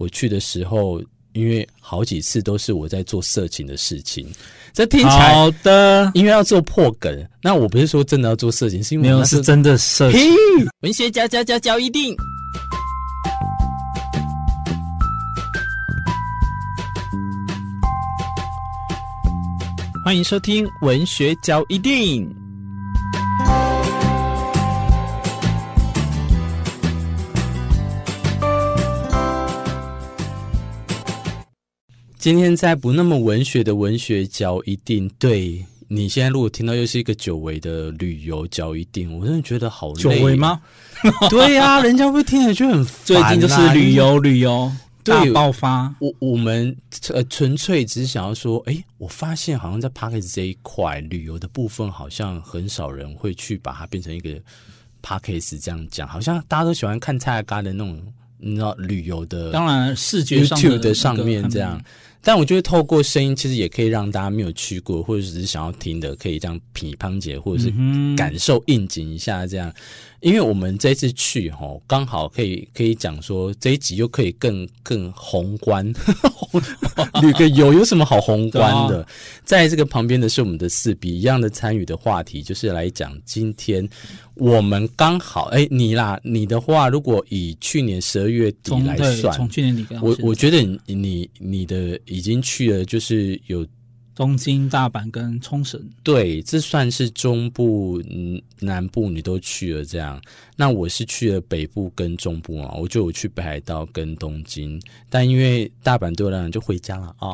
[0.00, 0.98] 我去的时候，
[1.34, 4.26] 因为好几次都是我在做色情的事情，
[4.72, 7.28] 这听起来好的，因为要做破梗。
[7.42, 10.22] 那我不是说真的要做色情，是因为没有是真的色情。
[10.80, 12.16] 文学家家家教一定，
[20.02, 22.39] 欢迎收听文学教一定。
[32.30, 40.00] 今天在不那么文学的文学教一定，对你现在如果听到又是一个久违的旅游教一定，我真的觉得好累。
[40.00, 40.60] 久违吗？
[41.28, 43.30] 对呀、啊，人家会听了就很烦、啊。
[43.30, 44.70] 最近就是旅游旅游
[45.02, 45.92] 大爆发。
[45.98, 46.72] 我我们
[47.08, 54.30] 呃纯粹只是想要说，哎，我发现好像在 Podcast 这一块旅游的部分，好像很少人会去把它变成一个
[55.02, 58.00] Podcast 这样讲，好像大家都喜欢看蔡阿嘎的那种，
[58.38, 61.82] 你知道旅游的，当然视觉上的上面这样。
[62.22, 67.72] 但我觉得透过声音，其实也可以让大家没有去过或者只是想要听的，可以这样品乓姐或者是
[68.16, 69.72] 感受应景一下这样。
[70.20, 75.86] 因为我们这次去哈，刚好可以可以讲说这一集又可以更更宏观，
[77.22, 79.06] 旅个游有什么好宏观的？
[79.44, 83.88] 在这个旁边的是我们的四 B 一样的参与的话题，就是来讲今天
[84.34, 93.66] 我们刚好哎、欸、你啦，你的话如果以去年十二月底来算，从去年底我我觉得你你你的已经去了，就是有。
[94.20, 100.20] 东京、大阪跟冲绳，对，这算是中部、嗯，南部你都去了这样。
[100.56, 107.30] 那我是去了北部跟中部嘛，我就有去北海道跟东京，但因为大阪对我来讲就回家了啊，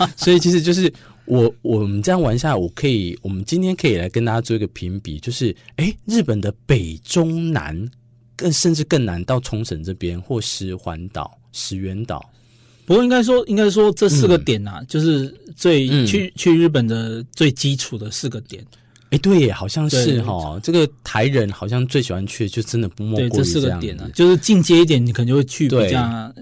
[0.00, 0.92] 哦、 所以其实就是
[1.26, 7.88] 我我们这样玩下来，我可以，我们今天可以来跟大家做一个评比，就是哎，日本的北中南，
[8.34, 12.28] 更甚至更南到冲绳这边，或石环岛、石垣岛。
[12.86, 18.64] 不过应该说，应该说这四个点啊，嗯、就是最、嗯、去去日本的最基础的四个点。
[19.06, 20.58] 哎、欸，对耶，好像是哈。
[20.62, 26.32] 这个台人好像最喜欢去，就真的不莫过于这，这四个点啊，就是进阶一点，你可能就会去比较。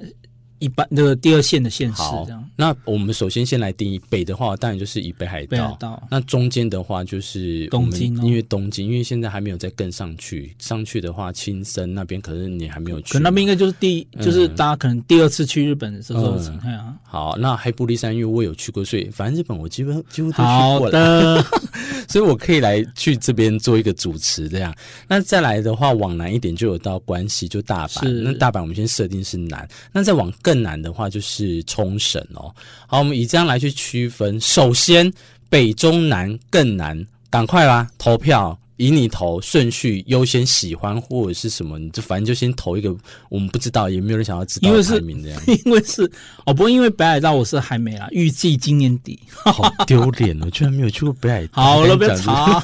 [0.64, 5.48] 一般那个第二线的县市这样，那我们首先先来定义北的话，当然就是以北海道。
[5.48, 6.02] 北海道。
[6.10, 10.54] 那中间的话就是东京，因为东京，因为现在还没有再更上去。
[10.58, 13.12] 上去的话，青森那边可是你还没有去。
[13.12, 16.38] 可那边应该就是第，就是大家可能第二次去日本的时候。
[16.64, 16.96] 嗯。
[17.02, 20.90] 好，那黑部立山，因为我有去过，所以反正日本我基本几乎都去过了。
[20.90, 21.44] 好的。
[22.08, 24.74] 所以我可以来去这边做一个主持这样。
[25.08, 28.08] 那再来的话，往南一点就有到关西，就大阪。
[28.22, 29.66] 那大阪我们先设定是南。
[29.92, 32.54] 那再往更南的话就是冲绳哦。
[32.86, 34.40] 好，我们以这样来去区分。
[34.40, 35.12] 首先，
[35.48, 42.94] 北中南更难，赶快啦，投票，以你投顺序优先喜欢或者是什么，你就反正就先投一个。
[43.28, 45.42] 我们不知道，也没有人想要知道排名这样。
[45.64, 46.02] 因为是
[46.44, 49.18] 哦，不过因为北海道我是还没啦，预计今年底。
[49.32, 51.62] 好丢脸哦，居然没有去过北海道。
[51.62, 52.62] 好了，不要吵。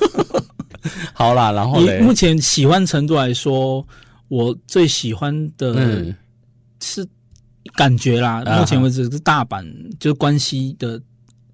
[1.12, 3.86] 好啦，然后以目前喜欢程度来说，
[4.28, 6.14] 我最喜欢的
[6.80, 7.06] 是。
[7.74, 11.00] 感觉啦，目前为止是大阪，啊、就是关西的，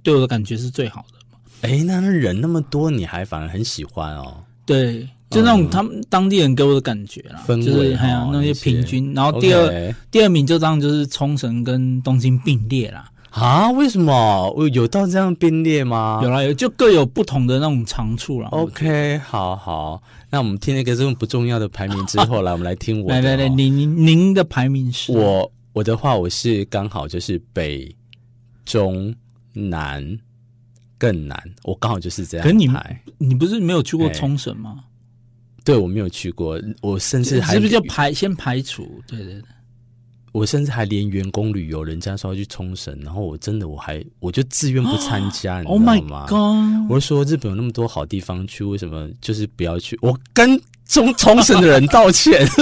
[0.02, 1.68] 对我的感觉是最好的。
[1.68, 4.36] 哎、那，那人那么多，你还反而很喜欢哦？
[4.64, 9.12] 对，就那种他们当地人给我的感觉啦，就是还有那些平均。
[9.14, 13.10] 然后第二、第二名就这样，就是冲绳跟东京并列啦。
[13.30, 13.70] 啊？
[13.72, 14.54] 为什么？
[14.72, 16.20] 有到这样并列吗？
[16.22, 18.48] 有啦，有就各有不同的那种长处啦。
[18.50, 23.10] OK，好好，那我们听那个这种不重要的排名之后， 来，我们来听我。
[23.10, 25.12] 来来来，您您您的排名是？
[25.12, 25.50] 我。
[25.76, 27.94] 我的话，我是刚好就是北、
[28.64, 29.14] 中、
[29.52, 30.18] 南、
[30.96, 32.42] 更南，我刚好就是这样。
[32.42, 32.66] 可是你
[33.18, 34.84] 你不是没有去过冲绳吗？
[35.62, 39.02] 对，我没有去过，我甚至还是不是就排先排除？
[39.06, 39.42] 对对对，
[40.32, 46.90] 我甚至还连员工旅游，人家说要去冲绳，然后我真的我还我就自愿不参加，你知道吗？Oh my God！
[46.90, 49.98] 我就说日本有那么多好地方去，为什么就是不要去？
[50.00, 52.46] 我跟冲冲绳的人道歉。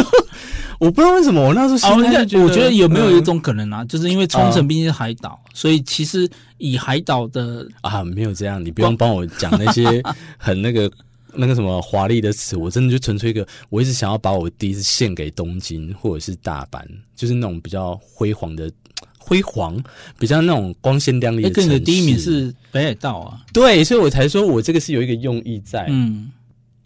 [0.80, 3.82] 我不知道为什么我那时候心里觉，我觉得有没有一种可能啊？
[3.82, 6.28] 嗯、就是因为冲绳毕竟是海岛，嗯、所以其实
[6.58, 10.02] 以海岛的啊，没有这样，你不用帮我讲那些
[10.37, 10.90] 很那个
[11.32, 16.82] 那个什么华丽的词，我真的就纯粹一个，我一直想要把我第一次献给东京或者是大阪，
[17.14, 18.70] 就是那种比较辉煌的
[19.16, 19.81] 辉煌，
[20.19, 21.60] 比较那种光鲜亮丽的城市。
[21.62, 26.31] 欸、跟你的第一名是北海道啊，对，所以我才说我这个是有一个用意在，嗯。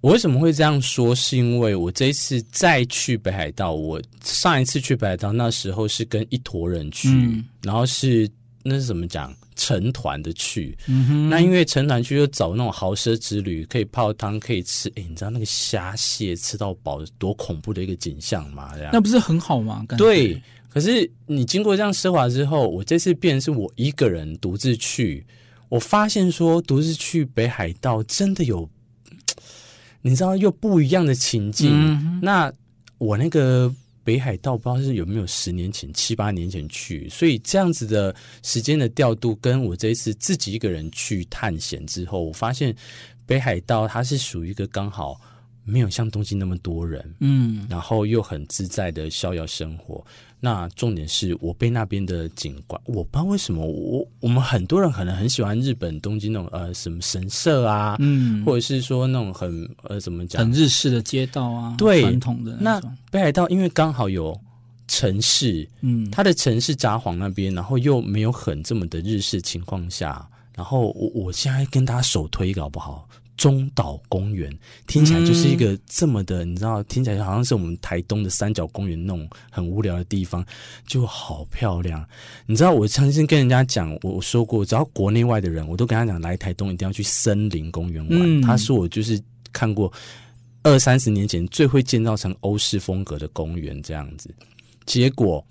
[0.01, 1.15] 我为什么会这样说？
[1.15, 8.31] 是因为我这一次再去北海道，我上一次去北海道那时候是跟一坨人去，嗯、然后是
[8.63, 9.35] 那是怎么讲？
[9.57, 10.79] 成团的去，
[11.29, 14.89] 那因为成团去就找那种豪奢之旅，可以泡汤，可以吃。
[14.91, 18.71] 哎，你知道那个虾蟹吃到饱多恐怖的一个景象吗？
[18.77, 19.85] 这样那不是很好吗？
[19.99, 25.27] 对，可是你经过这样奢华之后，我这次变成是我一个人独自去，
[25.69, 28.71] 我发现说独自去北海道真的有，
[30.03, 31.71] 你知道又不一样的情境。
[31.73, 32.53] 嗯、那
[32.99, 33.73] 我那个
[34.05, 42.75] 北海道不知道是有没有十年前、七八年前去，所以这样子的时间的调度，跟我这一次自己一个人去探险之后，我发现
[43.27, 45.21] 北海道它是属于一个刚好。
[45.69, 50.03] 没有像东京那么多人，嗯，然后又很自在的逍遥生活。
[50.41, 60.41] 那重点是我被那边的景观，我不知道为什么我我们很多人可能很喜欢日本东京那种呃什么神社啊，嗯，或者是说那种很呃怎么讲？
[60.43, 64.39] 很日式的街道啊，对，传统的那，那北海道因为刚好有
[64.87, 70.25] 城市，嗯，它的城市札幌那边，然后又没有很这么的日式情况下，
[70.55, 73.09] 然后我我现在跟大家首推一个好不好？
[73.39, 74.53] 中岛公园
[74.89, 80.45] 听起来就是一个这么的，嗯、你知道，听起来好像是我们台东的三角公园那种很无聊的地方，
[80.87, 82.05] 就好漂亮。
[82.47, 88.19] 你知道，我曾经跟人家讲，我说过，只要国内外的人，我都跟他讲，来台东一定要去森林公园玩。
[88.21, 89.19] 嗯、他说我就是
[89.53, 89.91] 看过
[90.65, 94.35] 二三十年前最会建造成欧式风格的公园这样子，
[94.85, 95.43] 结果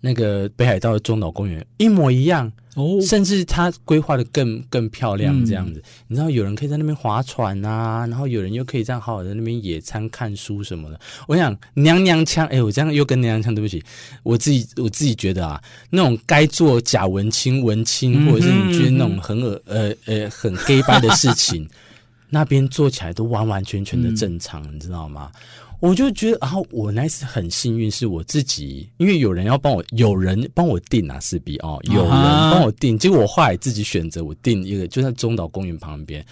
[0.00, 2.50] 那个北海道的中岛公园一模一样。
[2.78, 11.00] 哦，甚至它规划的更更漂亮，这样子，嗯、你知道有人可以在那边划船啊，然后有人又可以这样好好的在那边野餐、看书什么的。
[11.26, 13.82] 我想娘娘腔，哎、欸，我这样又跟娘娘腔，对不起，
[14.22, 15.60] 我自己我自己觉得啊，
[15.90, 21.68] 那种该做假文青、文青，或者是你觉得那种很恶呃呃很 gay 掰的事情，
[22.30, 25.32] 那边做起来都完完全全的正常，嗯、你知道吗？
[25.80, 36.24] 我就觉得，然后我那次很幸运，是我自己，因为有人要帮我，有人帮我订啊，势必哦，有人帮我订，结果我后来自己选择，我订一个就在中岛公园旁边，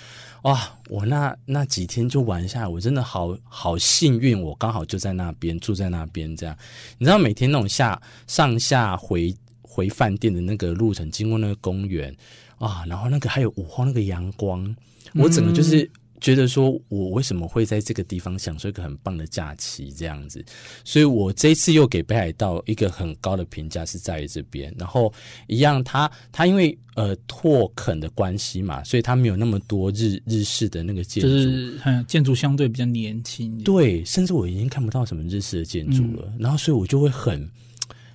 [0.42, 6.56] 哇，我那那几天就玩下来，我真的好好幸运，我刚好就在那边住在那边，这样，
[6.98, 9.32] 你知道每天那种下上下回
[9.62, 12.12] 回饭店的那个路程，经过那个公园
[12.58, 14.74] 啊，然后那个还有午后那个阳光，
[15.14, 15.84] 我整个就是。
[15.84, 15.90] 嗯
[16.20, 20.44] 觉得说，我为什么会在这个地方享受一个很棒的假期这样子？
[20.84, 24.74] 所以我这一次又给北海道一个很高的评价是在于这边。
[24.78, 25.12] 然后
[25.46, 33.56] 一样，它它因为呃拓垦的关系嘛，所以它没有那么多日日式的那个建筑，就是建筑相对比较年轻。
[33.62, 36.24] 对，甚至我已经看不到什么日式的建筑了。
[36.28, 37.48] 嗯、然后所以我就会很，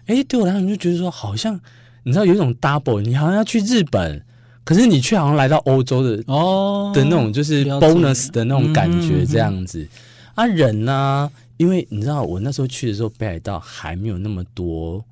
[0.06, 1.60] 哎，对我来讲就觉得说，好像
[2.04, 4.24] 你知道有一种 double，你好像要去日本。
[4.72, 9.90] 可是你却好像来到欧洲的哦的那种就是 bonus 的那种感觉这样子、嗯、
[10.36, 11.32] 啊人呢、啊？
[11.58, 15.04] 因为你知道我那时候去的时候北海道还没有那么多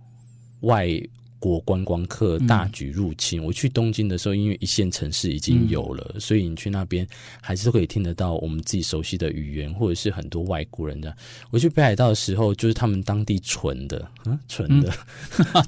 [0.61, 0.87] 外。
[1.39, 3.41] 国观光客大举入侵。
[3.41, 7.07] 嗯、我去东京的时候，因为一线城市已经有了，嗯、所以你去那边
[7.41, 11.15] 还是可以听得到我们自己熟悉的语言，或者是很多外国人的。
[11.49, 14.93] 我去北海道的时候，就是他们当地纯的，嗯，纯的，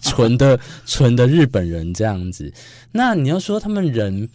[0.02, 2.54] 纯、嗯、 的，纯的日本人这样子。
[2.92, 4.30] 那你要说他们人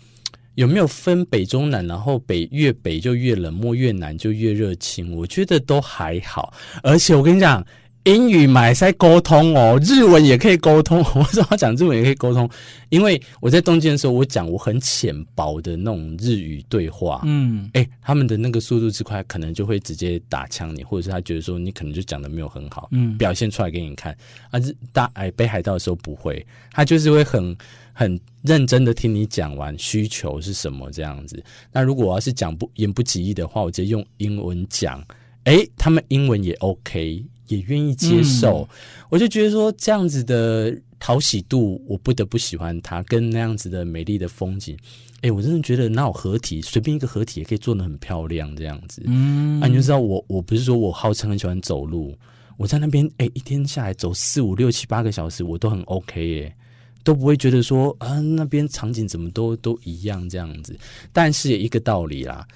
[0.55, 1.87] 有没有分北中南？
[1.87, 5.15] 然后北越北就越冷漠，越南就越热情？
[5.15, 6.55] 我觉得都还好。
[6.83, 7.65] 而且我跟你讲。
[8.07, 10.99] 英语买在沟通哦，日文也可以沟通。
[11.17, 12.49] 我说要讲日文也可以沟通，
[12.89, 24.17] 因为我在东京的时候，我讲我很浅薄的那种日语对话，嗯，哎、欸，他们的那个速度之快，可能就会直接打枪你，或者是他觉得说你可能就讲的没有很好，嗯，表现出来给你看。
[24.53, 27.57] 啊，日大哎北海道的时候不会，他就是会很
[27.93, 31.43] 很认真的听你讲完需求是什么这样子。
[31.73, 35.01] 那如果我要是讲不言不及义的话，我直接用英文讲，
[35.43, 37.25] 哎、欸，他们英文也 OK。
[37.49, 44.77] 也愿意接受，嗯、我就觉得说这样子的讨喜度，我不得不喜欢它，跟那样子的美丽的风景，
[45.17, 49.03] 哎、欸，我真的觉得那有合体，随便一个合体也可以做的很漂亮，这样子。
[49.07, 52.17] 嗯，啊，你就知道我我不是说我号称很喜欢走路，
[52.57, 56.57] 我在那边哎、欸，一天下来走四五六七八个小时，我都很 OK 耶、欸，
[57.05, 60.79] 都不会觉得说啊那边场景怎么都都一样这样子。
[61.13, 62.47] 但是有一个道理啦。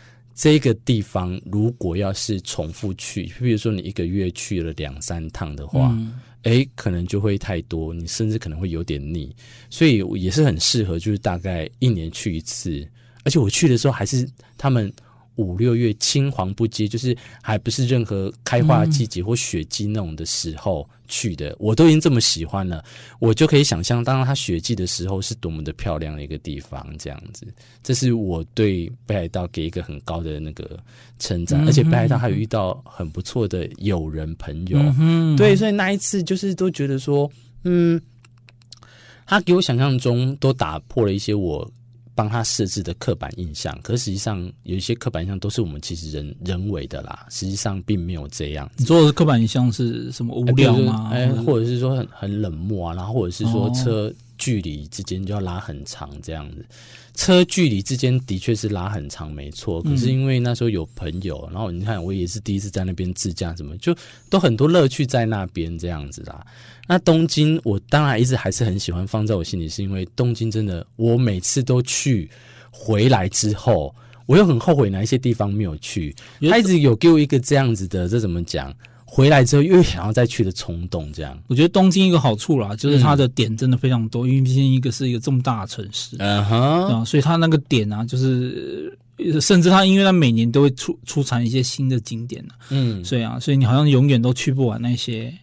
[0.40, 5.94] 这个地方如果要是重复去，比如说你一个月去了两三趟的话，
[6.44, 9.36] 哎、嗯，可能就会太多，你甚至可能会有点腻，
[9.68, 12.88] 所以也是很适合，就是大概一年去一次。
[13.22, 14.90] 而且我去的时候还是他们。
[15.40, 22.84] 五六月青黄不接，就是还不是任何开花季节或雪季那种的时候去的，嗯、我都已经这么喜欢了，
[23.18, 27.46] 我就可以想象，当它雪季的时候是多么的漂亮的一个地方，这样子。
[27.82, 30.78] 这是我对北海道给一个很高的那个
[31.18, 37.30] 称赞，嗯、而且北海道还有遇到很不错的友人朋友，嗯、对，所以那一次就是都觉得说，
[37.64, 38.00] 嗯，
[39.24, 41.68] 他给我想象中都打破了一些我。
[42.20, 48.70] 帮他设置的刻板印象，可实际上有一些刻板印象都是我们其实人人为的啦，实际上并没有这样。
[48.76, 50.36] 你说的刻板印象是什么？
[50.36, 51.08] 无聊吗？
[51.14, 56.64] 哎，或者是说很很冷漠啊，然后或者是说车距离之间就要拉很长这样子。
[57.14, 59.82] 车距离之间的确是拉很长，没错。
[59.82, 63.94] 可是因为那时候有朋友，然后你看我也是第一次在那边自驾，什么就
[64.30, 66.44] 都很多乐趣在那边这样子啦。
[66.88, 72.30] 那东京，我当然一直还是很喜欢，放在我心里，是因为东京真的，我每次都去
[72.70, 73.94] 回来之后，
[74.24, 76.14] 我又很后悔哪一些地方没有去。
[76.48, 78.74] 他一直有给我一个这样子的，这怎么讲？
[79.12, 81.36] 回来之后又想要再去的冲动，这样。
[81.48, 88.96] 我觉得东京一个好处啦，就是它的点真的非常多，嗯、因为毕竟一个是一个这么大的城市，嗯哼，啊，所以它那个点啊，就是
[89.40, 95.34] 甚至它因为它每年都会出出产一些新的景点呢，嗯，所以啊，所以你好像永远都去不完那些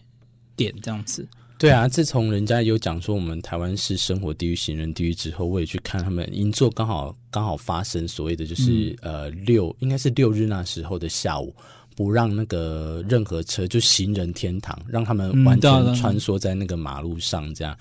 [0.56, 1.28] 点这样子。
[1.58, 11.54] 对啊，自从人家有讲说我们台湾是生活地狱、行人地狱之后，我也去看他们银座刚好刚好发生所谓的就是、嗯、呃六应该是六日那时候的下午。
[11.98, 17.76] 不让那个任何车就行人天堂，让他们完全穿梭在那个马路上，这样，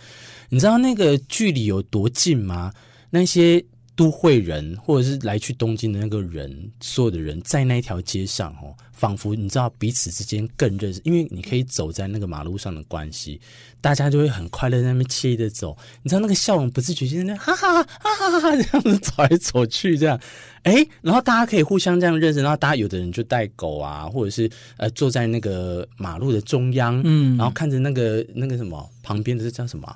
[0.50, 2.74] 你知道那个距离有多近吗？
[3.12, 3.64] 那些。
[3.98, 13.42] 都会人或者是来去东京的那个人，所有的人在那一条街上哦，仿佛你知道彼此之间更认识，因为你可以走在那个马路上的关系，
[13.82, 15.76] 大家就会很快乐在那边惬意的走。
[16.04, 20.20] 你知道那个笑容不自觉就在那哈哈哈哈哈哈这样子走来走去这样，
[20.62, 29.92] 哎，然后大家可以互相这样认识，然后大家有的人就带狗啊，或者是呃坐在那个马路的中央，嗯，然后看着那个那个什么旁边的是叫什么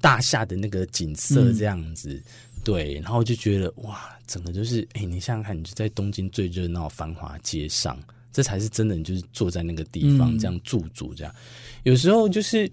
[0.00, 2.22] 大厦的那个景色这样子。
[2.64, 7.96] 对，然后就觉得哇，整个就是哎，你想想看，你就在东京最热闹繁华街上，
[8.32, 11.32] 这才是真的，你就是坐在那个地方这样驻足这样。
[11.32, 11.44] 嗯、
[11.84, 12.68] 有时候就是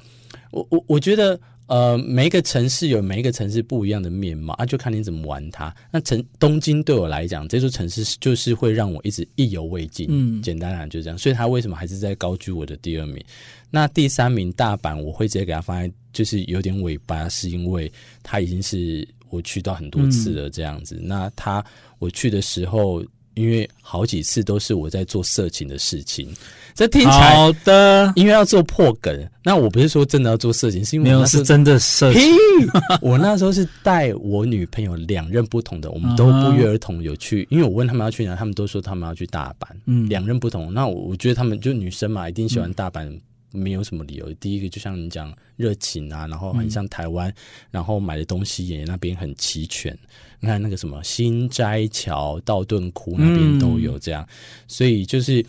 [0.52, 5.74] 我我我觉得呃，每一个城市有每一个城市不一样的面貌啊，就看你怎么玩它。
[5.92, 10.08] 那城东京对我来讲，这座城市就是会让我一直意犹未尽。
[10.10, 11.18] 嗯，简单来讲就这样。
[11.18, 13.24] 所以它为什么还是在高居我的第二名？
[13.70, 17.92] 那第三名大阪，我会直接给它放在就是有点尾巴，是因为
[18.24, 19.08] 它已经是。
[19.32, 20.96] 我去到很多次了，这样子。
[21.02, 21.64] 嗯、那他
[21.98, 26.28] 我去的时候，因为好几次都是我在做色情的事情，
[26.76, 29.28] 这听起来好的，因为要做破梗。
[29.44, 32.22] 那我不是说真的要做色情，是因为我没有是真的色情。
[33.02, 37.48] 我那时候是带我女朋友两任不同的，我们都不约而同有去。
[37.50, 39.68] 因为我问他们要去哪，他们都说他们要去大阪。
[39.86, 40.72] 嗯，两任不同。
[40.74, 43.18] 那我我觉得他们就女生嘛，一定喜欢大阪。
[43.54, 44.34] 嗯没有什么理由。
[44.36, 47.36] 第一个就像你讲热情啊，然后很像台湾，嗯、
[47.72, 49.98] 然后买的东西也那边很齐全。
[50.40, 54.34] 你看那个什么新斋桥、道顿窟那边都有这样，嗯、
[54.68, 55.46] 所以就是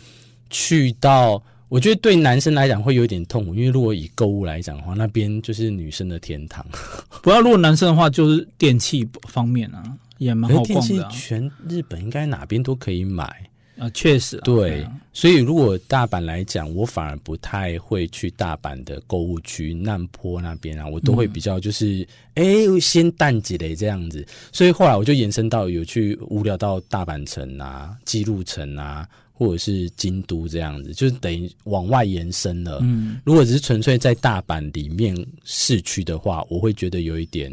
[0.49, 6.63] 去到，我觉得对男生来讲会有点痛苦，因为如果以购物来讲的话，那边就是女生的天堂。
[7.23, 9.81] 不要，如果男生的话，就是电器方面啊，
[10.17, 11.09] 也蛮好逛的、啊。
[11.09, 13.49] 电器全日本应该哪边都可以买。
[13.77, 24.25] 啊，确实、啊，对，所以如果大阪来讲，我反而不太会去大阪的购物区难坡那边啊，我都会比较就是，哎、嗯，先淡季嘞这样子。
[24.51, 32.79] 所以后来我就延伸到有去无聊到大阪城啊、姬路城啊，或者是京都这样子，就是等于往外延伸了。
[32.83, 37.51] 嗯，如果只是纯粹在大阪里面市区的话，我会觉得有一点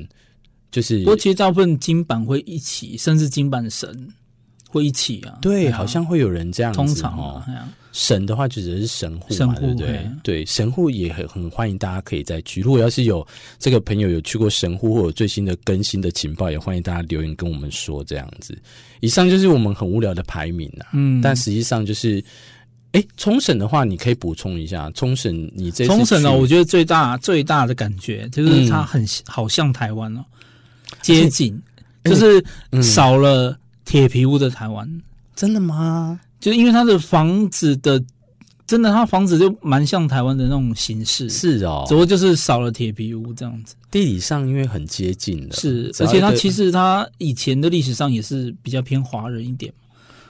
[0.71, 4.13] 就是，不过其实大部分金板会一起，甚至金板神。
[4.71, 5.39] 会一起啊？
[5.43, 6.77] 对，好像会有人这样子。
[6.77, 7.43] 通常哦，
[7.93, 10.09] 神的话就只是神户嘛，对不对？
[10.23, 12.61] 对，神户也很很欢迎大家可以再去。
[12.61, 13.27] 如果要是有
[13.59, 18.57] 这个朋友有去过神户或者最新的更新的情报，也欢迎大家留言跟我们说这样子。
[19.01, 20.91] 以上就是我们很无聊的排名啊。
[20.93, 22.23] 嗯，但实际上就是，
[22.93, 24.89] 哎，冲绳的话，你可以补充一下。
[24.93, 26.33] 冲绳，你这冲绳呢？
[26.33, 30.25] 我觉得最大最大的感觉就是它很好像台湾哦，
[31.03, 31.61] 接近，
[32.05, 32.45] 就是
[32.81, 33.59] 少了。
[33.91, 34.89] 铁皮屋的台湾，
[35.35, 36.21] 真的吗？
[36.39, 38.01] 就因为它的房子的，
[38.65, 41.29] 真的，它房子就蛮像台湾的那种形式。
[41.29, 43.75] 是哦，只不过就是少了铁皮屋这样子。
[43.91, 49.73] 地理上因为很接近的，是，而且它其实它以前的历史上也是比较偏华人一点。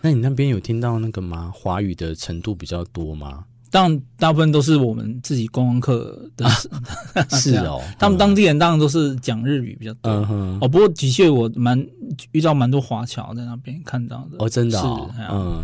[0.01, 1.53] 那你那边有听到那个吗？
[1.55, 3.45] 华语的程度比较多吗？
[3.71, 6.53] 当然，大部分都是我们自己观光客的，啊、
[7.31, 7.81] 是哦。
[8.01, 10.11] 他们当地人当然都是讲日语比较多。
[10.11, 11.81] 嗯、哼哦，不过的确我蛮
[12.33, 14.39] 遇到蛮多华侨在那边看到的。
[14.39, 15.63] 哦，真的、哦，是嗯，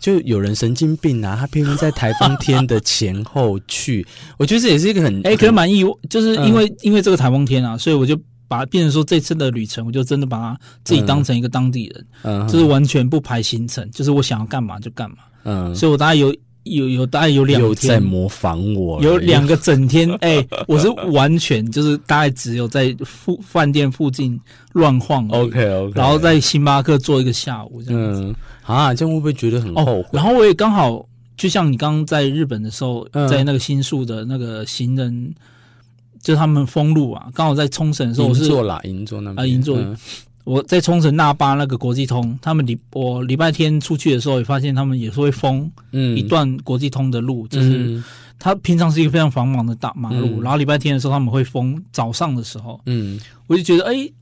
[0.00, 4.04] 就有人神经病啊，他偏偏在台风天的前后去，
[4.36, 8.18] 我觉得这也是一个很哎、欸，可能蛮意外，就是因为、嗯、因为这个台风天啊，所以我就
[8.48, 15.18] 把它变成说这次的旅程，我就真的把它自己当成一个当地人，嗯，就是完全不排行程，就是我想要干嘛就干嘛。
[15.44, 16.34] 嗯，所以我大概有。
[16.64, 17.68] 有有大概有两天。
[17.68, 24.38] 又在模仿我，有两个整天， 哎、欸，我是完全就是大概只有在附饭店附近
[24.72, 30.00] 乱晃，OK OK，然后在星巴克坐一个下午这样子，嗯，啊，这样会不会觉得很后悔？
[30.00, 31.06] 哦、然后我也刚好
[31.36, 35.34] 就像你刚刚在日本的时候，嗯、在那个新宿的那个行人，
[36.22, 39.44] 就他们封路啊，刚好在冲绳的时候我是，银座啦，银座那边。
[39.44, 39.78] 啊，银座。
[39.78, 39.96] 嗯
[40.44, 48.02] 我在冲绳那巴那个国际通，他们礼我礼拜天出去的时候，也发现他们也是会封一段国际通的路，嗯、就是
[48.38, 54.12] 他平常是一个非常繁忙的大马路，嗯、然后礼拜天的时候他们会封早上的时候，嗯，我就觉得哎、欸，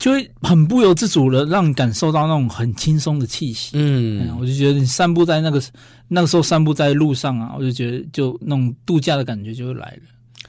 [0.00, 5.62] 就会很不由自主的让你感受到那种很轻松的气息，嗯，我就觉得你散步在那个
[6.08, 10.02] 那个时候散步在路上啊，我就觉得就那种度假的感觉就会来了。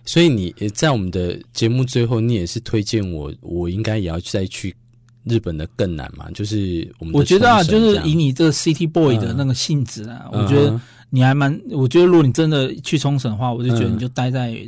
[0.10, 4.76] 所以你在我们的节目最后，你也是推荐我，我应该也要再去
[5.24, 6.26] 日本的更南嘛？
[6.32, 11.56] 就是我们我觉得啊，就是以你这个 City Boy 的那个性质啊，嗯、我觉得你还蛮……
[11.70, 14.60] 我觉得如果你真的去冲绳的话，我就觉得你就待在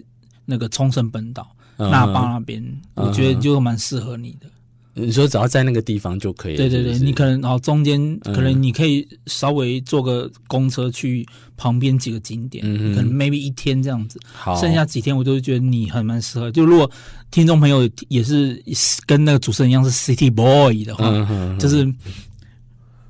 [0.46, 2.62] 那个冲绳本岛那霸那边，
[2.94, 4.46] 嗯、我觉得就蛮适合你的。
[4.94, 6.58] 你说只要在那个地方就可以了。
[6.58, 14.20] 对对对，你可能然后中间可能你可以稍微坐个公车去旁边几个景点，嗯、可能 maybe 一天这样子。
[14.34, 16.52] 好，剩下几天我都觉得你还蛮适合。
[16.52, 16.90] 就如果
[17.30, 18.62] 听众朋友也是
[19.06, 21.10] 跟那个主持人一样是 City Boy 的话，
[21.58, 21.90] 就是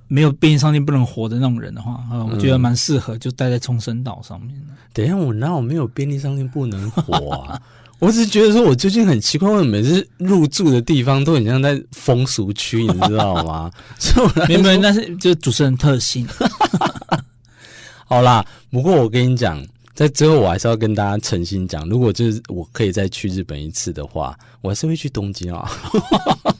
[0.07, 4.55] 没有便利商店不能活的那种人的话，嗯、我觉得蛮适合就待在冲绳岛上面。
[4.93, 7.59] 等一下，我哪有没有便利商店不能活啊？
[8.01, 13.71] 我只是觉得说，我最近很奇怪，为什么每次入住的地方都很像在风俗区，你知道吗？
[14.49, 16.27] 没有没有，那是就主持人特性。
[18.09, 25.71] 好啦，不过我跟你讲，在最后我还是要跟大家诚心讲，如果就是我可以再去日本一次的话，我还是会去东京啊，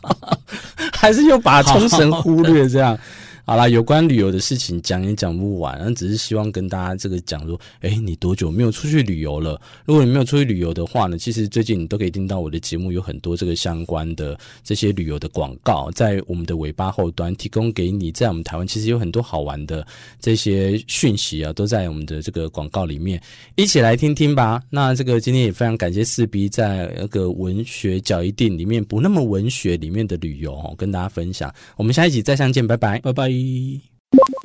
[0.93, 2.95] 还是又把冲绳忽略这样。
[2.95, 3.01] 好
[3.51, 9.60] 好啦，有关旅游的事情讲也讲不完，那只是希望跟大家这个讲说，哎，你多久没有出去旅游了？
[9.84, 18.10] 如果你没有出去旅游的话呢，其实最近你都可以听到我的节目有很多这个相关的这些旅游的广告，在我们的尾巴后端提供给你。
[18.10, 19.86] 在我们台湾，其实有很多好玩的
[20.22, 23.22] 这些讯息啊，都在我们的这个广告里面，
[23.58, 24.63] 一起来听听吧。
[24.70, 31.54] 那这个今天也非常感谢四 B 在那个文学角一定里面不那么文学里面的旅游哦，跟大家分享。
[31.76, 33.40] 我们下一集再相见，拜拜，拜拜。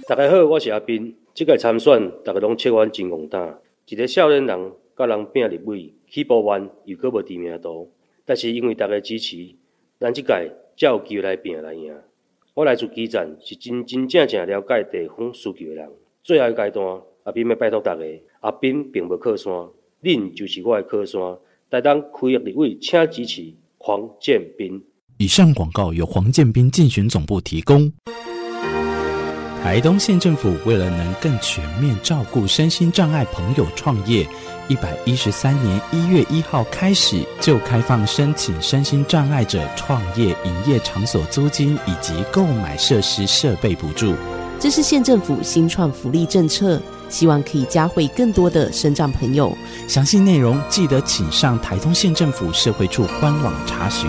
[0.08, 1.16] 大家好，我是阿斌。
[1.34, 3.58] 即届参选，大家拢笑我真戆胆。
[3.88, 7.92] 一个少年人，甲人拼立委，起步晚又搁无知名度。
[8.24, 9.54] 但是因为大家支持，
[9.98, 10.28] 咱即届
[10.76, 11.94] 才有机会来拼来赢。
[12.54, 15.90] 我来自基层，是真真正正了解地方需求的人。
[16.22, 18.02] 最后阶段，阿斌要拜托大家，
[18.40, 19.52] 阿斌并无靠山，
[20.02, 21.20] 恁就是我的靠山。
[21.68, 24.82] 台当开业立委，请支持黄建斌。
[25.18, 27.92] 以上广告由黄建斌竞选总部提供。
[29.62, 34.24] 台东县政府为了能更全面照顾身心障碍朋友创业，
[34.68, 44.14] 一百一十三年一月一号开始就开放申请身心障碍者创业营业场所租金以及购买设施设备补助。
[44.60, 49.52] 这是县政府新创福利政策，希望可以加惠更多的身障朋友。
[49.88, 54.08] 详细内容记得请上台东县政府社会处官网查询。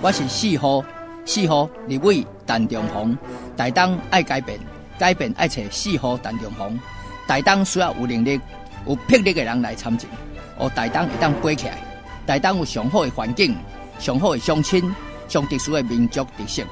[0.00, 0.82] 我是四号。
[1.26, 3.16] 四号立委陈中鸿，
[3.56, 4.58] 台东爱改变，
[4.98, 6.78] 改变爱找四号陈中鸿。
[7.26, 8.38] 台东需要有能力、
[8.86, 10.08] 有魄力的人来参政，
[10.58, 11.78] 哦，台东会当飞起来。
[12.26, 13.56] 台东有上好的环境、
[13.98, 14.94] 上好的乡亲、
[15.26, 16.62] 上特殊的民族特色，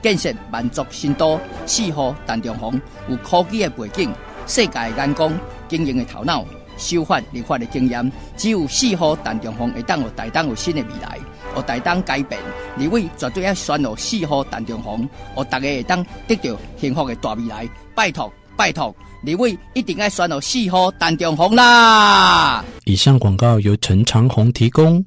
[0.00, 1.40] 建设民族新都。
[1.66, 4.12] 四号陈中鸿有科技的背景、
[4.46, 5.32] 世界的眼光、
[5.68, 6.44] 经营的头脑、
[6.76, 11.18] 修法立法的经验，只有四号陈中鸿会当有台东有新的未来。
[11.56, 12.38] 我大当改变，
[12.78, 17.66] 二位绝对要选落四号陈中红，我大家会当得到幸福的大未来。
[17.94, 18.94] 拜托拜托，
[19.26, 19.96] 二位一定。
[19.96, 22.62] 要选落四号陈中红啦！
[22.84, 25.02] 以上广告由陈长鸿提供。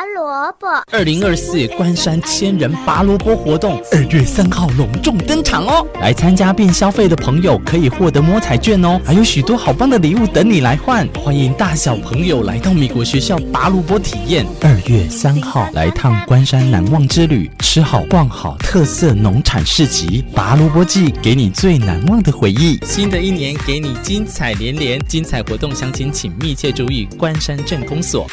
[0.00, 5.86] 拔萝卜，二零二四关山千人拔萝卜活动，二月三号隆重登场哦！
[6.00, 11.06] 来参加并消费的朋友可以获得摸彩券哦，还有许多好棒的礼物等你来换。
[11.22, 14.46] 欢迎大小朋友来到美国学校拔萝卜体验。
[14.62, 22.78] 二月三号来趟关山难忘之旅，吃好逛好特色农产市集，拔萝卜季给你最难忘的回忆。
[22.86, 28.26] 新的一年给你精彩连连，精彩活动详情请密切注意关山镇公所。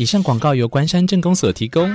[0.00, 1.94] 以上广告由关山镇公所提供。